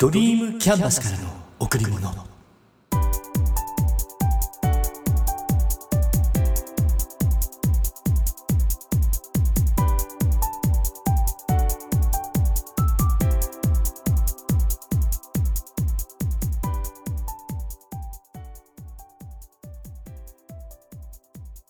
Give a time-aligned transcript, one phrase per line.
[0.00, 2.08] ドリームキャンバスからの贈り物。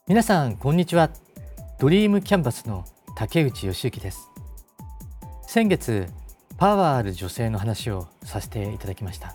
[0.06, 1.08] 皆さんこんにちは。
[1.78, 2.84] ドリームキャンバスの
[3.16, 4.28] 竹内義之です。
[5.46, 6.06] 先月
[6.58, 9.34] パワーある女性の話をさせていただきました。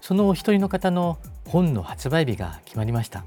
[0.00, 3.24] そのお一人の方の本の発売日が決まりました。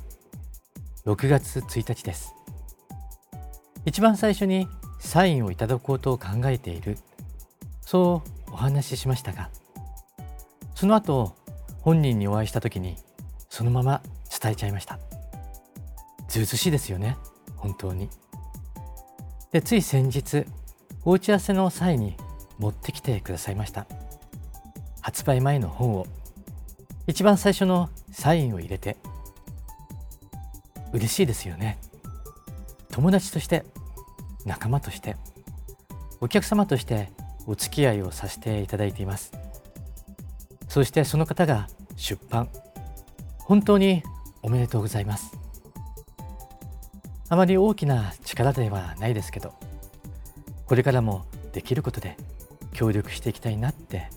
[1.06, 2.34] 6月1日です。
[3.86, 4.68] 一番最初に
[5.00, 6.98] サインをいただこうと考えている。
[7.82, 9.50] そうお話ししましたが
[10.76, 11.36] その後
[11.82, 12.98] 本人にお会いした時に
[13.50, 14.04] そのまま
[14.42, 15.00] 伝えちゃいました。
[16.28, 17.18] ずうずしいですよね
[17.56, 18.10] 本当に。
[19.52, 20.46] でつい先日
[21.04, 22.16] お打ち合わせの際に
[22.60, 23.88] 持ってきてくださいました。
[25.10, 26.06] 発売前の本を。
[27.08, 28.96] 一番最初のサインを入れて。
[30.94, 31.80] 嬉しいですよね。
[32.92, 33.66] 友達として
[34.46, 35.16] 仲間として
[36.22, 37.12] お客様として
[37.48, 39.32] お付き合いをさせていただいています。
[40.68, 42.48] そしてその方が出版。
[43.40, 44.04] 本当に
[44.44, 45.36] おめでとうございます。
[47.30, 49.56] あまり大きな力ではないですけど
[50.68, 52.16] これからもできることで
[52.74, 54.10] 協力していきたいなって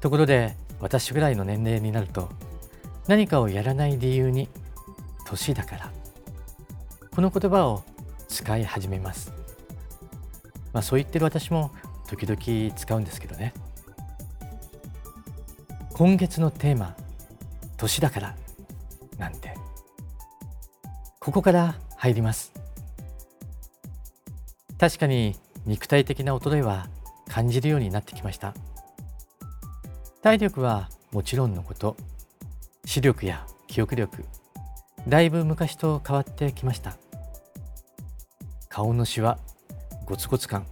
[0.00, 2.30] ところで私ぐらいの年齢になると
[3.06, 4.48] 何かをやらない理由に
[5.26, 5.92] 年だから
[7.10, 7.82] この言葉を
[8.28, 9.32] 使い始めます。
[10.72, 11.72] まあそう言ってる私も
[12.08, 13.52] 時々使うんですけどね。
[15.92, 16.96] 今月のテーマ
[17.76, 18.36] 年だから
[19.18, 19.54] なんて。
[21.18, 22.50] ここから入ります。
[24.78, 26.88] 確かに肉体的な衰えは
[27.28, 28.54] 感じるようになってきました。
[30.22, 31.96] 体力はもちろんのこと。
[32.84, 34.24] 視力や記憶力
[35.06, 36.96] だいぶ昔と変わってきました。
[38.68, 39.38] 顔のシワ
[40.06, 40.66] ゴツゴツ感。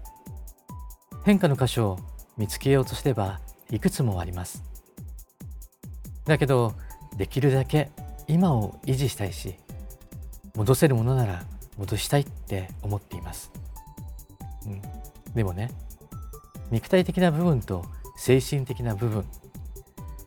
[1.24, 1.98] 変化の箇所を
[2.36, 4.62] 見つけようとすればいくつもあります。
[6.28, 6.74] だけど
[7.16, 7.90] できるだけ
[8.28, 9.54] 今を維持したいし
[10.54, 11.42] 戻せるものなら
[11.78, 13.50] 戻したいって思っています、
[14.66, 14.82] うん、
[15.34, 15.70] でもね
[16.70, 17.86] 肉体的な部分と
[18.18, 19.24] 精神的な部分。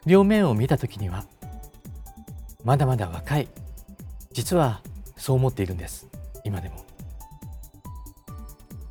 [0.07, 1.25] 両面を見た時には
[2.63, 3.47] まだまだ若い。
[4.31, 4.81] 実は
[5.15, 6.07] そう思っているんです。
[6.43, 6.83] 今でも。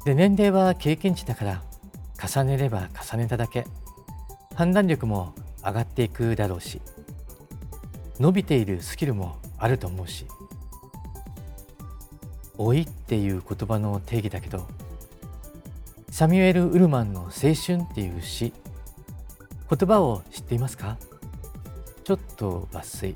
[0.05, 1.63] で年齢は経験値だから
[2.23, 3.67] 重ねれば重ねただけ。
[4.55, 5.35] 判断力も
[5.65, 6.81] 上がっていくだろうし
[8.19, 10.27] 伸びているスキルもあると思うし
[12.59, 14.69] 老いっていう言葉の定義だけど
[16.11, 18.53] サミュエル・ウルマンの「青春」っていう詩
[19.71, 20.99] 言葉を知っていますか？
[22.03, 23.15] ちょっと抜粋。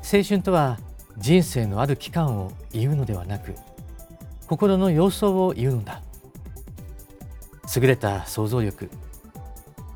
[0.00, 0.78] 青春とは
[1.18, 3.54] 人生のある期間を言うのではなく
[4.46, 6.02] 心の様相を言うのだ。
[7.74, 8.90] 優れた想像力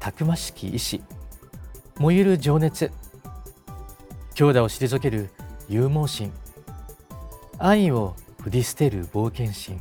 [0.01, 1.03] たくましき意志
[1.99, 2.91] 燃ゆる情熱
[4.35, 5.31] 強打を退ける
[5.69, 6.33] 勇猛心
[7.59, 9.81] 愛を振り捨てる冒険心。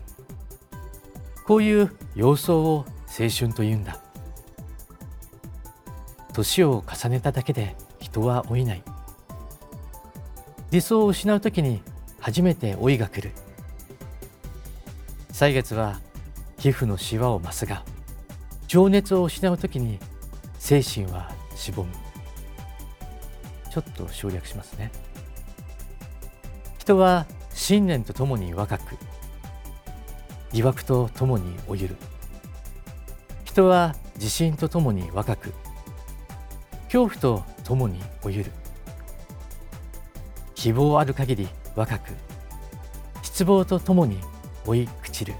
[1.46, 4.00] こういう様相を青春というんだ。
[6.38, 8.84] 年を重ねただけで人は老いない。
[10.70, 11.82] 理想を失う時に
[12.20, 13.32] 初めて老いが来る。
[15.32, 16.00] 歳月は
[16.60, 17.84] 皮膚のシワを増すが
[18.68, 20.00] 情熱を失う時に
[20.60, 21.92] 精神はしぼむ。
[23.72, 24.92] ちょっと省略しますね。
[26.78, 28.96] 人は信念とともに若く
[30.52, 31.96] 疑惑とともに老ゆる。
[33.44, 35.54] 人は自信とともに若く
[36.92, 38.52] 恐怖とともに老ゆる。
[40.56, 42.14] 希望ある限り若く
[43.22, 44.20] 失望とともに
[44.66, 45.34] 老い朽ちる。
[45.34, 45.36] っ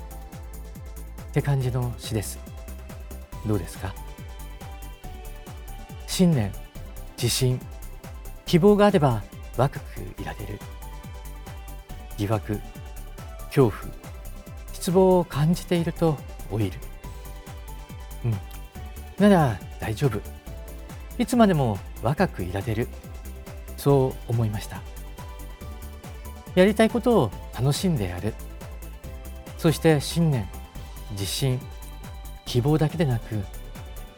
[1.34, 2.40] て感じの詩です。
[3.46, 3.94] どうですか？
[6.06, 6.52] 信念
[7.16, 7.60] 自信
[8.46, 9.24] 希望があれば
[9.56, 10.60] 若くいられる。
[12.18, 12.60] 疑惑
[13.48, 13.94] 恐怖
[14.74, 16.18] 失望を感じていると
[16.52, 16.80] 老いる。
[18.26, 18.38] うん。
[19.18, 20.20] なら大丈夫。
[21.20, 22.88] いつまでも若くいられる。
[23.76, 24.82] そう思いました。
[26.56, 28.34] やりたいことを楽しんでやる。
[29.58, 30.48] そして信念
[31.12, 31.60] 自信
[32.46, 33.44] 希望だけでなく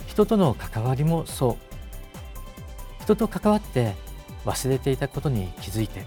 [0.07, 1.57] 人との関わりもそう。
[3.03, 3.95] 人と関わって
[4.45, 6.05] 忘れていたことに気づいて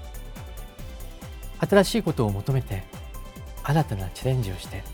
[1.61, 2.85] 新しいことを求めて
[3.65, 4.85] 新たなチャレンジをして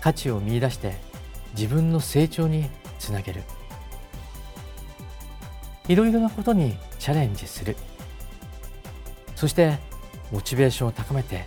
[0.00, 0.96] 価値を見いだして
[1.56, 3.42] 自分の成長につなげる。
[5.88, 7.76] いろいろなことにチャレンジする。
[9.34, 9.78] そして
[10.30, 11.44] モチベーションを高めて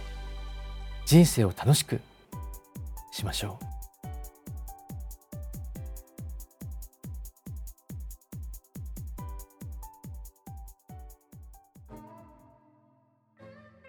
[1.06, 2.02] 人生を楽しく
[3.12, 3.66] しましょう。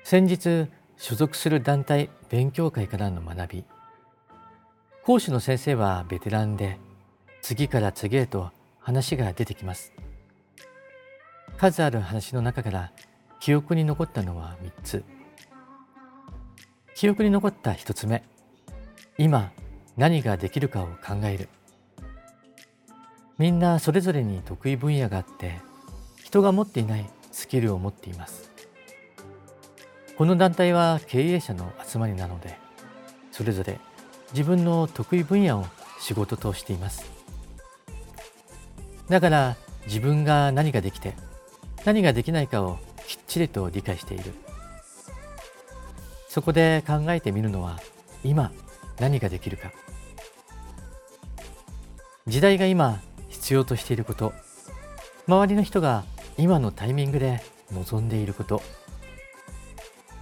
[0.04, 3.64] 先日所属する団体勉強会からの学び。
[5.04, 6.78] 講師の先生はベテランで
[7.40, 9.94] 次から次へと話が出てきます。
[11.62, 12.90] 数ある話の中から
[13.38, 15.04] 記憶に残ったのは3つ。
[16.96, 18.24] 記憶に残った1つ目。
[19.16, 19.52] 今
[19.96, 21.48] 何ができるかを考える。
[23.38, 25.60] みんなそれぞれに得意分野があって
[26.24, 28.50] 人が持っていないスキルを持っています。
[30.18, 32.58] この団体は経営者の集まりなので
[33.30, 33.78] それぞれ
[34.32, 35.66] 自分の得意分野を
[36.00, 37.08] 仕事としています。
[39.08, 39.56] だから
[39.86, 41.14] 自分が何ができて
[41.84, 44.32] 何ができないかをきっちりと理解している。
[46.28, 47.80] そこで考えてみるのは
[48.24, 48.52] 今
[48.98, 49.72] 何ができるか。
[52.26, 54.32] 時代が今必要としていること。
[55.26, 56.04] 周りの人が
[56.38, 57.42] 今のタイミングで
[57.72, 58.62] 望んでいること。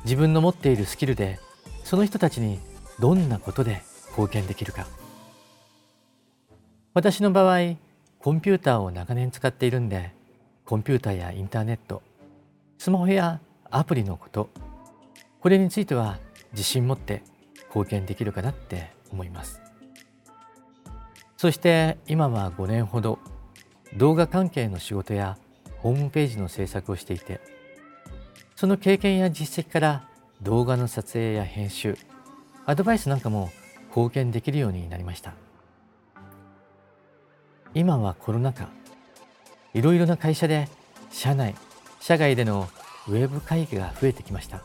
[0.05, 1.39] 自分の持っているスキルで
[1.85, 2.59] その人たちに
[2.99, 4.87] どんなことで貢献できるか。
[6.95, 7.77] 私の場合
[8.19, 10.13] コンピューターを長年使っているんで
[10.71, 12.01] コンピューターやインターネット
[12.79, 13.41] スマホや
[13.73, 14.51] アプリのこと
[15.41, 16.21] これについては
[16.53, 17.25] 自信持って
[17.71, 19.61] 貢献できるかなって思います。
[21.37, 23.19] そして今は5年ほど
[23.97, 25.39] 動画関係の仕事や
[25.79, 27.41] ホームページの制作をしていて
[28.55, 30.09] その経験や実績から
[30.41, 31.99] 動画の撮影や編集
[32.65, 33.51] アドバイスなんかも
[33.89, 35.35] 貢献できるようになりました。
[37.75, 38.69] 今はコロナ禍
[39.75, 40.69] いろいろな会社で
[41.11, 41.55] 社内
[42.01, 42.69] 社外での
[43.09, 44.63] ウェブ会議が増えてきました。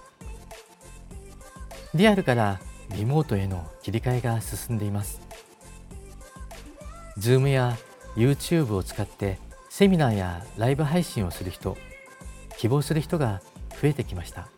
[1.93, 2.59] リアルから
[2.95, 5.21] リモートへの切り替えが進んでいます。
[7.17, 7.77] Zoom や
[8.15, 11.77] YouTube を使ってセミナーやライブ配信をする人
[12.57, 13.41] 希望する人が
[13.81, 14.49] 増えてきました。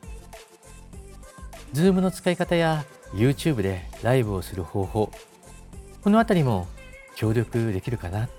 [1.74, 5.12] Zoom の使い方や YouTube でライブをする方法
[6.02, 6.68] このあたりも
[7.16, 8.30] 協力できるかな。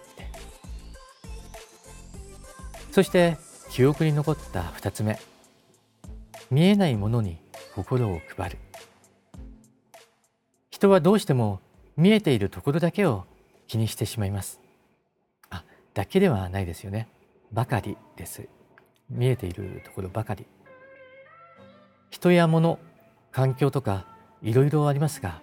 [2.98, 3.38] そして
[3.70, 5.20] 記憶に残った2つ目。
[6.50, 7.38] 見えないものに
[7.76, 8.58] 心を配る。
[10.68, 11.60] 人はどうしても
[11.96, 13.24] 見えているところだけを
[13.68, 14.58] 気にしてしまいます。
[15.48, 15.62] あ
[15.94, 17.06] だけではないですよね。
[17.52, 18.48] ばかりです。
[19.08, 20.44] 見えているところばかり。
[22.10, 22.80] 人や物
[23.30, 24.06] 環境とか
[24.42, 25.40] いろいろありますが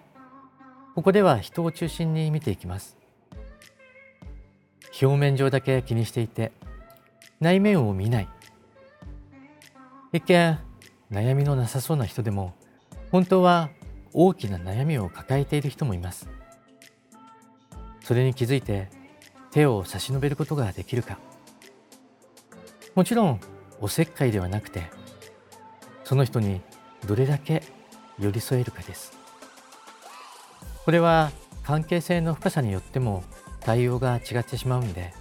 [0.94, 2.98] ここでは人を中心に見ていきます。
[5.00, 6.52] 表面上だけ気にしていて
[7.40, 8.28] 内面を見ない。
[10.12, 10.58] 一見
[11.10, 12.54] 悩みのなさそうな人でも
[13.10, 13.70] 本当は
[14.12, 16.28] 大きな悩みを抱えている人もいます。
[18.00, 18.88] それに気づいて
[19.50, 21.18] 手を差し伸べることができるか。
[22.94, 23.40] もちろん
[23.80, 24.90] おせっかいではなくて
[26.04, 26.62] その人に
[27.06, 27.62] どれだけ
[28.18, 29.12] 寄り添えるかです。
[30.84, 31.30] これは
[31.62, 33.24] 関係性の深さによっても
[33.60, 35.12] 対応が違ってしまうんで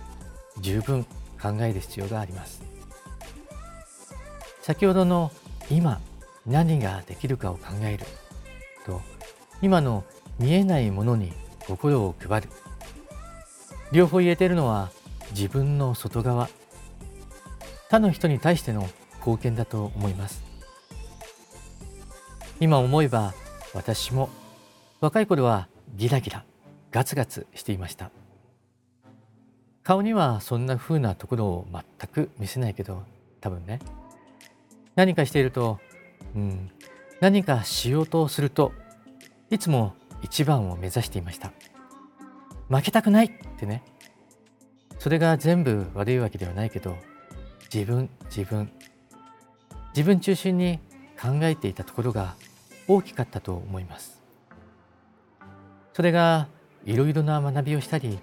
[0.61, 1.05] 十分
[1.45, 2.63] 考える必要があります。
[4.63, 5.31] 先ほどの
[5.69, 6.01] 今
[6.47, 8.05] 何ができるかを考える。
[8.83, 9.01] と
[9.61, 10.03] 今の
[10.39, 11.33] 見えないものに
[11.67, 12.49] 心を配る。
[13.91, 14.89] 両方言えているのは
[15.31, 16.49] 自分の外側。
[17.89, 20.43] 他の人に対しての貢献だと思います。
[22.59, 23.35] 今思えば
[23.75, 24.29] 私も
[24.99, 26.43] 若い頃はギラギラ
[26.91, 28.09] ガツガツしていました。
[29.85, 33.03] 顔にはそんな風なところを全く見せないけど
[33.39, 33.79] 多分ね。
[34.95, 35.79] 何かしていると、
[36.35, 36.71] うん、
[37.21, 38.71] 何かしようとすると
[39.51, 41.53] いつも一番を目指していました。
[42.67, 43.83] 負けたくないってね。
[44.97, 46.97] それが全部悪いわけではないけど
[47.71, 48.71] 自分自分。
[49.95, 50.79] 自分中心に
[51.21, 52.33] 考えていたところが
[52.87, 54.19] 大きかったと思います。
[55.93, 56.47] それが
[56.85, 58.17] いろいろな学びをしたり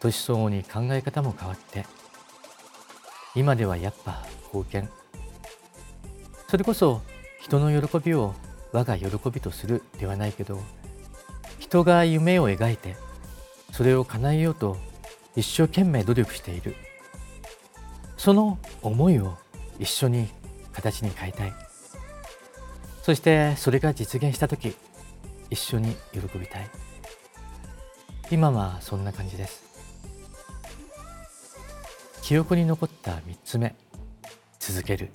[0.00, 1.86] 年相応に考え方も変わって
[3.34, 4.88] 今ではやっぱ貢献
[6.48, 7.02] それこそ
[7.40, 8.34] 人の喜びを
[8.72, 10.60] 我が喜びとするではないけど
[11.58, 12.96] 人が夢を描いて
[13.72, 14.76] それを叶えようと
[15.36, 16.74] 一生懸命努力している。
[18.16, 19.38] その思いを
[19.78, 20.28] 一緒に
[20.72, 21.52] 形に変えたい。
[23.02, 24.74] そしてそれが実現した時
[25.50, 26.68] 一緒に喜びたい。
[28.30, 29.67] 今はそんな感じです。
[32.28, 33.74] 記憶に残った3つ目
[34.58, 35.08] 続ける。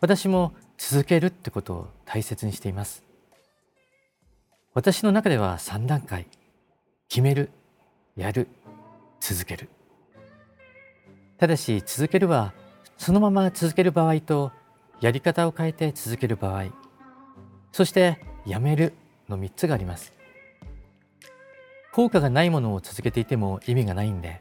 [0.00, 3.04] 私も続けるってことを大切にしています。
[4.72, 6.26] 私の中では3段階
[7.10, 7.50] 決める
[8.16, 8.48] やる
[9.20, 9.68] 続ける。
[11.36, 12.54] ただし続けるは
[12.96, 14.52] そのまま続ける場合と
[15.02, 16.68] やり方を変えて続ける場合。
[17.72, 18.94] そしてやめる
[19.28, 20.14] の3つがあります。
[21.92, 24.40] 効果がないものを続けていても意味がないんで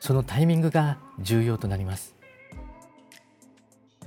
[0.00, 2.14] そのタイミングが重要となります。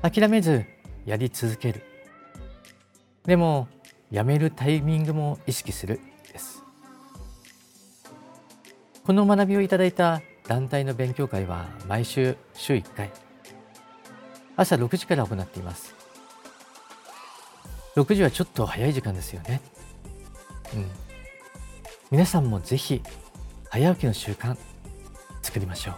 [0.02, 0.66] 諦めず
[1.06, 1.84] やり続ける。
[3.26, 3.68] でも
[4.12, 6.00] やめるタイミングも意識する
[6.32, 6.64] です。
[9.04, 13.12] この学びをいただいた団体の勉強会は毎週週1回。
[14.56, 15.96] 朝6時から行っています。
[17.96, 19.62] 6時はちょっと早い時間ですよね。
[20.74, 20.86] うん。
[22.12, 23.02] 皆さんもぜひ
[23.70, 24.58] 早起きの習慣
[25.50, 25.96] 作りましょう。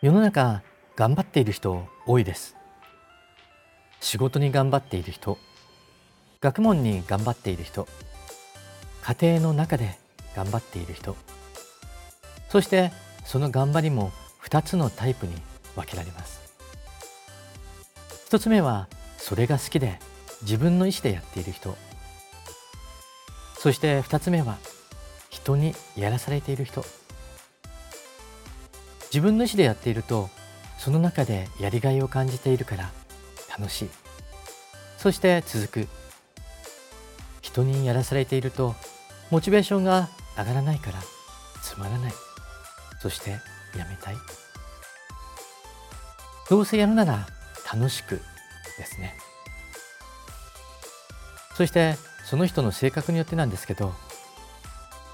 [0.00, 0.62] 世の中
[0.96, 2.56] 頑張っている人多いです。
[4.00, 5.36] 仕事に頑張っている人
[6.40, 7.86] 学問に頑張っている人
[9.02, 9.98] 家庭の中で
[10.36, 11.16] 頑張っている人
[12.48, 12.92] そして
[13.24, 14.12] その頑張りも
[14.44, 15.34] 2つのタイプに
[15.74, 16.40] 分けられます。
[18.30, 18.88] 1つ目は
[19.28, 19.98] それが好きで
[20.40, 21.76] 自分の意思でやっている人。
[23.58, 24.56] そして2つ目は
[25.28, 26.82] 人にやらされている人。
[29.12, 30.30] 自分の意思でやっていると
[30.78, 32.90] その中でやりがいを感じているから
[33.50, 33.90] 楽しい。
[34.96, 35.88] そして続く。
[37.42, 38.74] 人にやらされていると
[39.30, 40.08] モチベーションが
[40.38, 41.00] 上がらないから
[41.62, 42.12] つまらない。
[42.98, 43.32] そして
[43.76, 44.16] やめたい。
[46.48, 47.26] どうせやるなら
[47.70, 48.22] 楽しく
[48.78, 49.14] ですね。
[51.56, 53.92] そしてその人の性格によってなんですけど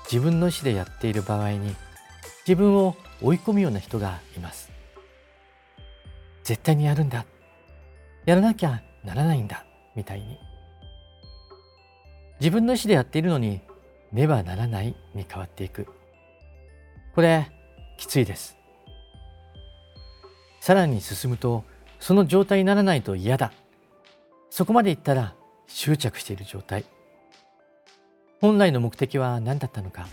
[0.04, 1.74] 自分の意思でやっている場合に
[2.46, 4.70] 自分を追い込むような人がいます。
[6.44, 7.24] 絶対にやるんだ。
[8.26, 9.64] やらなきゃならないんだ。
[9.96, 10.38] みたいに。
[12.40, 13.62] 自分の意思でやっているのに
[14.12, 14.94] ねばならない。
[15.14, 15.86] に変わっていく。
[17.14, 17.50] これ
[17.96, 18.58] きついです。
[20.60, 21.64] さらに進むと
[22.04, 23.50] その状態にならないと嫌だ。
[24.50, 25.32] そこまでいったら
[25.66, 26.84] 執着している状態。
[28.42, 30.06] 本来の目的は何だったのか。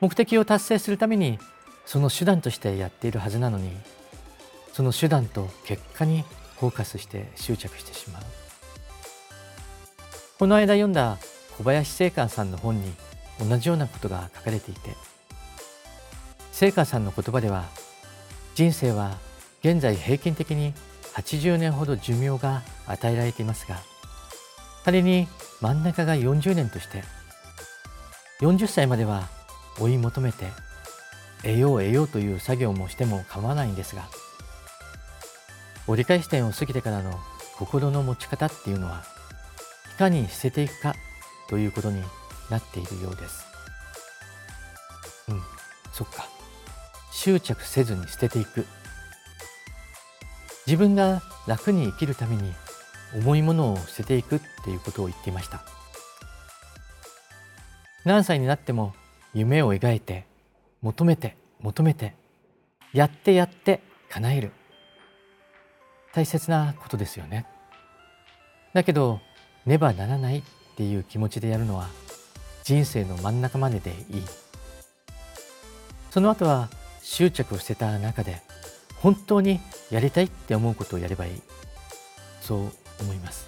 [0.00, 1.38] 目的を達成するために
[1.84, 3.70] その手段としてやっているはずなのに
[4.72, 6.24] その手段と結果に
[6.58, 8.22] フォーカスして執着してしまう。
[10.36, 11.18] この間読んだ
[11.58, 12.92] 小林聖寛さんの本に
[13.38, 14.96] 同じようなことが書かれていて
[16.50, 17.66] 聖寛さんの言葉では
[18.56, 19.24] 人生は
[19.66, 20.72] 現在平均的に
[21.16, 23.80] 80年ほど寿命が与えられていますが
[24.84, 25.26] 仮に
[25.60, 27.02] 真ん中が40年として
[28.40, 29.28] 40歳までは
[29.80, 30.46] 追い求めて
[31.42, 34.08] 得よう得ようという作業もしても構わないんですが
[35.88, 37.18] 折り返し点を過ぎてからの
[37.56, 39.02] 心の持ち方っていうのは
[39.96, 40.94] いかに捨てていくか
[41.48, 42.02] ということに
[42.50, 43.46] なっているようです。
[45.28, 45.42] うん、
[45.92, 46.28] そっか。
[47.10, 48.66] 執着せずに捨てていく。
[50.66, 52.52] 自分が楽に生きるために
[53.14, 55.62] 重いものを捨てていくっていうことを言っていました。
[58.04, 58.94] 何歳になっても
[59.34, 60.26] 夢を描いて
[60.82, 62.14] 求めて求めて
[62.92, 63.80] やってやって
[64.10, 64.52] 叶える。
[66.12, 67.46] 大切なことですよね。
[68.72, 69.20] だけど
[69.66, 70.42] ねばならないっ
[70.76, 71.88] ていう気持ちでやるのは
[72.64, 74.22] 人生の真ん中まででいい。
[76.10, 76.70] その後は
[77.02, 78.40] 執着を捨てた中で
[79.06, 81.40] 本当にやりたいって思うことをやればいい。
[82.40, 82.58] そう
[82.98, 83.46] 思います。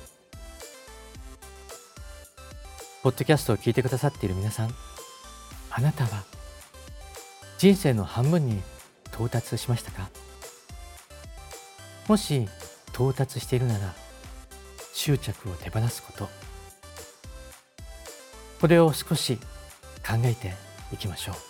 [3.02, 4.70] ポッドキャストを聞いてくださっている皆さん
[5.72, 6.22] あなたは
[7.58, 8.62] 人生の半分に
[9.06, 10.10] 到達しましたか？
[12.06, 12.48] もし
[12.90, 13.96] 到達しているなら
[14.92, 16.28] 執着を手放すこと。
[18.60, 19.38] これを少し
[20.06, 20.54] 考えて
[20.92, 21.47] いきましょう。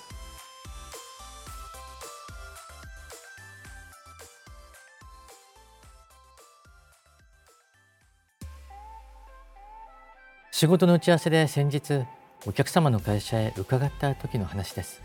[10.59, 12.05] 仕事の打ち合わせで先日
[12.45, 15.01] お客様の会社へ伺った時の話です。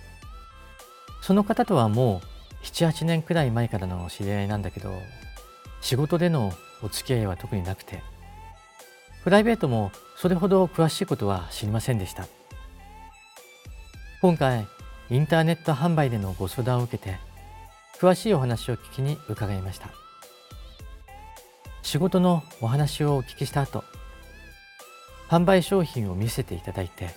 [1.22, 2.24] その方とはも
[2.64, 4.92] う78年くらい前からの知り合いなんだけど
[5.80, 8.02] 仕事でのお付き合いは特になくて
[9.24, 12.26] プライベートもそれほど詳しいことは知りませんでした。
[14.24, 14.66] 今回
[15.12, 17.20] インターネット販売でのご相談を受けて
[18.00, 19.90] 詳しいお話を聞きに伺いました。
[21.84, 23.84] 仕事のお話をお聞きした後
[25.34, 27.10] 販売商品を見せていただいて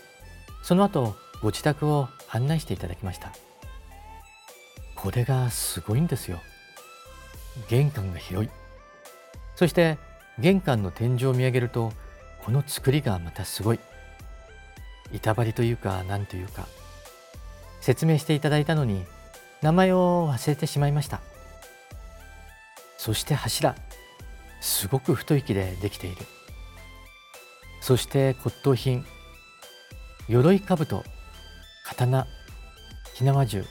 [0.62, 3.30] その後ご自宅を案内していただきました。
[4.94, 6.40] これがすごいんですよ。
[7.68, 8.50] 玄関が広い。
[9.54, 9.98] そして
[10.38, 11.92] 玄関の天井を見上げると
[12.42, 13.80] この作りがまたすごい。
[15.12, 16.66] 板張りというか何というか。
[17.82, 19.04] 説明していただいたのに
[19.60, 21.20] 名前を忘れてしまいました。
[22.96, 23.76] そして柱
[24.62, 26.16] すごく太い木でできている。
[27.86, 29.04] そして骨董品。
[30.28, 31.04] 鎧兜。
[31.84, 32.26] 刀。
[33.14, 33.64] 火縄銃。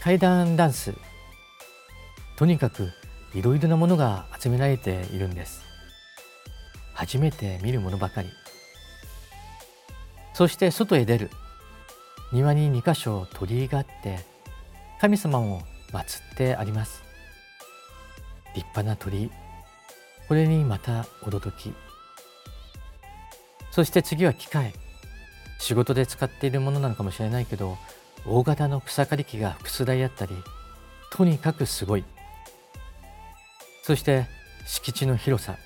[0.00, 0.94] 階段ダンス。
[2.36, 2.90] とにかく
[3.34, 5.62] いろいろなものが集められているんです。
[6.92, 8.30] 初めて見るものばかり。
[10.34, 11.30] そして外へ出る。
[12.32, 14.26] 庭に2箇所鳥居があって
[15.00, 15.62] 神様を
[15.92, 17.04] 祀ってあります。
[18.56, 19.30] 立派な鳥居。
[20.26, 21.72] これにまた驚き。
[23.70, 24.72] そして次は機械。
[25.60, 27.78] 仕事で使っているものなのかもしれないけど
[28.24, 30.32] 大型の草刈り機が複数台あったり
[31.10, 32.04] とにかくすごい。
[33.82, 34.26] そして
[34.66, 35.56] 敷地の広さ。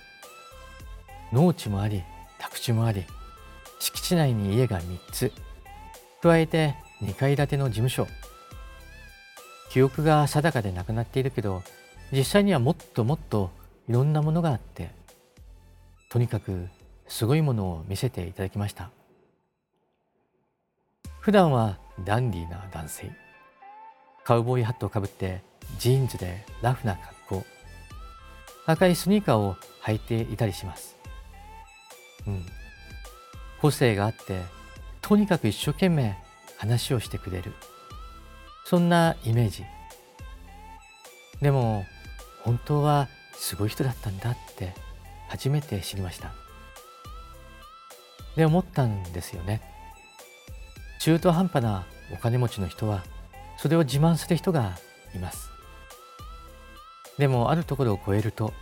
[1.33, 2.03] 農地もあり
[2.39, 3.05] 宅地もあり
[3.81, 5.33] 敷地内に家が3つ。
[6.23, 8.07] 加えて2階建ての事務所。
[9.71, 11.63] 記憶が定かでなくなっているけど
[12.13, 13.51] 実際にはもっともっと
[13.89, 14.91] いろんなものがあって
[16.11, 16.69] とにかく
[17.13, 18.89] すごいものを見せていただきました。
[21.21, 23.13] 普段はダンディーな男性。
[24.25, 25.43] カウボーイハットをかぶって
[25.79, 27.47] ジーンズでラフな格好。
[28.65, 30.97] 赤いスニーカーを履いていたりします。
[32.27, 32.47] うん。
[33.61, 34.41] 個性があって
[35.03, 36.17] とにかく一生懸命
[36.57, 37.53] 話をしてくれる。
[38.65, 39.65] そんなイメージ。
[41.43, 41.85] でも
[42.43, 44.73] 本当はすごい人だったんだって
[45.29, 46.42] 初めて知りました。
[48.37, 49.61] で思ったんですよね。
[51.01, 53.03] 中途半端なお金持ちの人は
[53.57, 54.79] それを自慢する人が
[55.15, 55.51] います。
[57.19, 58.53] でもあるところを超えると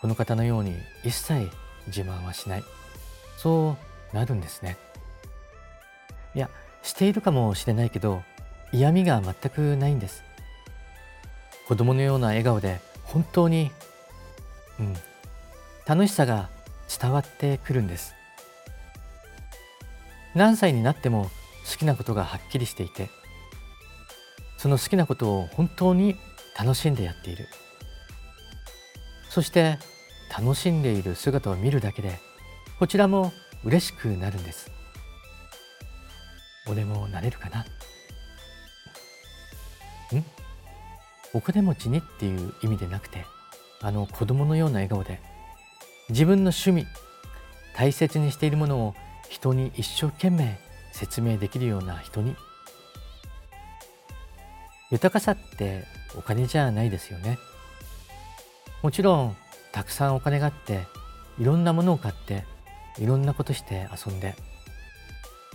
[0.00, 1.50] この方のように一切
[1.86, 2.64] 自慢はしない。
[3.36, 3.76] そ
[4.12, 4.76] うなるんですね。
[6.34, 6.50] いや
[6.82, 8.22] しているかもしれないけど
[8.72, 10.22] 嫌味が全くないんです。
[11.66, 13.70] 子供のような笑顔で本当に
[14.78, 14.96] うん
[15.86, 16.50] 楽しさが
[17.00, 18.14] 伝わってくるんです。
[20.38, 21.24] 何歳になっても
[21.68, 23.10] 好きなことがはっきりしていて
[24.56, 26.14] その好きなことを本当に
[26.56, 27.48] 楽しんでやっている。
[29.28, 29.78] そして
[30.36, 32.18] 楽しんでいる姿を見るだけで
[32.78, 33.32] こちらも
[33.64, 34.70] 嬉しくなるんです。
[36.68, 37.60] 俺もなれるかな？
[37.60, 37.64] ん？
[41.34, 43.24] お金持ちにっていう意味でなくて
[43.80, 45.20] あの子供のような笑顔で
[46.10, 46.86] 自分の趣味
[47.74, 48.94] 大切にしているものを
[49.28, 50.58] 人に一生懸命
[50.92, 52.36] 説明できるような人に。
[54.90, 55.84] 豊かさって
[56.16, 57.38] お金じゃないですよね。
[58.82, 59.36] もちろん
[59.72, 60.86] たくさんお金があって
[61.38, 62.44] いろんなものを買って
[62.98, 64.34] いろんなことして遊んで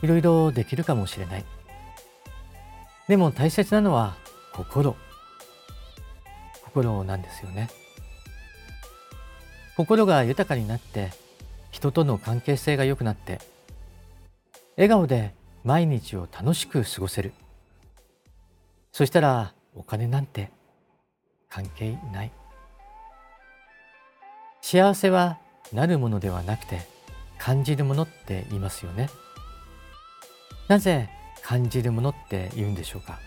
[0.01, 1.45] いろいろできるかもしれない。
[3.07, 4.15] でも大切なのは
[4.53, 4.95] 心。
[6.65, 7.69] 心なんですよね。
[9.75, 11.12] 心が豊かになって
[11.71, 13.39] 人との関係性が良くなって
[14.75, 15.33] 笑顔で
[15.63, 17.33] 毎日を楽しく過ごせる。
[18.91, 20.51] そしたらお金なんて
[21.49, 22.31] 関係ない。
[24.62, 25.38] 幸せは
[25.71, 26.81] なるものではなくて
[27.38, 29.09] 感じるものって言いますよね。
[30.67, 31.09] なぜ
[31.43, 33.19] 感じるものって言うんでしょうか？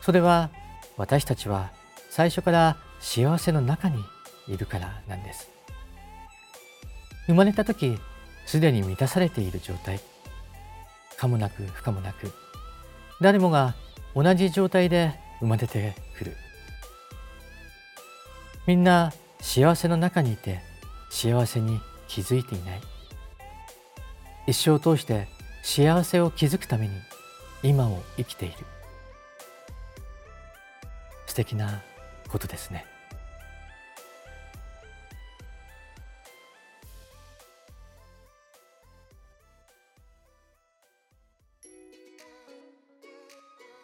[0.00, 0.50] それは
[0.96, 1.70] 私たちは
[2.10, 4.02] 最初から幸せの中に
[4.48, 5.48] いるからなんです。
[7.26, 7.98] 生まれた時
[8.46, 10.00] すでに満たされている状態。
[11.16, 12.32] 可もなく不可もなく
[13.20, 13.76] 誰もが
[14.14, 16.36] 同じ状態で生まれてくる。
[18.66, 20.60] みんな幸せの中にいて
[21.10, 22.80] 幸せに気づいていない。
[24.48, 25.28] 一生を通して
[25.62, 26.94] 幸せを築くために
[27.62, 28.54] 今を生きている。
[31.26, 31.82] 素敵な
[32.28, 32.91] ことですね。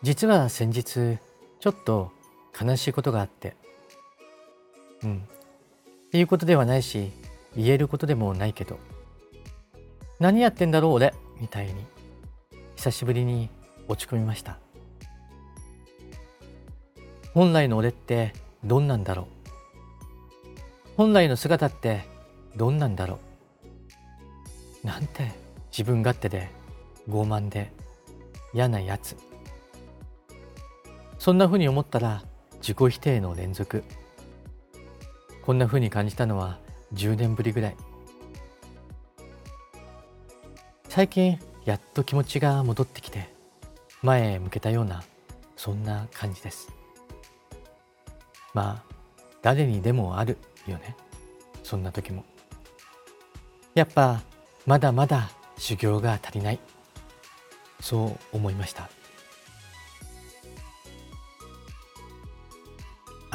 [0.08, 1.18] 実は先日
[1.60, 2.12] ちょっと
[2.58, 3.56] 悲しいことがあって。
[5.02, 5.28] うん。
[6.12, 7.12] 言うことではないし
[7.54, 8.78] 言えることでもないけど。
[10.18, 11.12] 何やってんだろう俺？
[11.38, 11.74] みたいに
[12.76, 13.50] 久しぶりに
[13.86, 14.58] 落ち込みました。
[17.34, 18.32] 本来の俺って
[18.64, 19.26] どんなんだろう？
[20.96, 22.06] 本来の姿って
[22.56, 23.18] どんなんだろ
[24.82, 24.86] う？
[24.86, 25.32] なんて
[25.70, 26.48] 自分勝手で
[27.10, 27.70] 傲慢で
[28.54, 29.14] 嫌なやつ。
[31.28, 32.22] そんなふうに思ったら
[32.62, 33.84] 自己否定の連続。
[35.42, 36.58] こんなふうに感じたのは
[36.94, 37.76] 10年ぶりぐらい。
[40.88, 43.28] 最近やっと気持ちが戻ってきて
[44.00, 45.02] 前へ向けたような
[45.54, 46.70] そんな感じです。
[48.54, 48.94] まあ
[49.42, 50.96] 誰にでもあるよね。
[51.62, 52.24] そんな時も。
[53.74, 54.22] やっぱ
[54.64, 56.58] まだまだ修行が足りない。
[57.82, 58.88] そう思いました。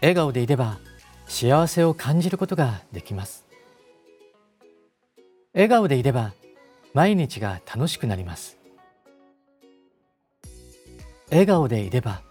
[0.00, 0.78] 笑顔でいれば
[1.26, 3.46] 幸せを感じることができます。
[5.54, 6.34] 笑顔でいれば
[6.92, 8.58] 毎日が楽しくなります。
[11.30, 12.22] 笑顔でいれば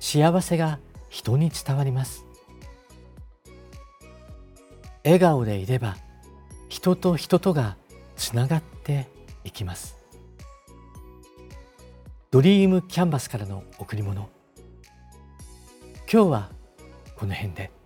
[0.00, 2.24] 幸せが人に伝わります。
[5.04, 5.96] 笑顔でいれば
[6.68, 7.76] 人と人とが
[8.16, 9.08] つながって
[9.44, 9.96] いきます。
[12.32, 14.28] ドリームキャンバスからの贈り物。
[16.12, 16.53] 今日は
[17.24, 17.83] この辺で。